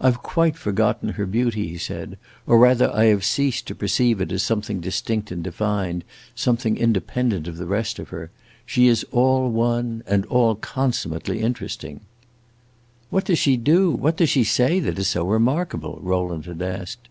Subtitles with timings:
[0.00, 4.20] "I 've quite forgotten her beauty," he said, "or rather I have ceased to perceive
[4.20, 6.04] it as something distinct and defined,
[6.36, 8.30] something independent of the rest of her.
[8.64, 12.02] She is all one, and all consummately interesting!"
[13.10, 17.08] "What does she do what does she say, that is so remarkable?" Rowland had asked.